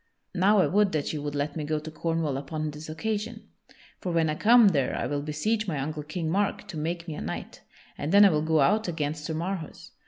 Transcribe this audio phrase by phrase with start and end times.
[0.33, 3.49] Now I would that you would let me go to Cornwall upon this occasion.
[3.99, 7.13] For when I come there I will beseech my uncle King Mark to make me
[7.13, 7.61] a knight,
[7.99, 9.91] and then I will go out against Sir Marhaus.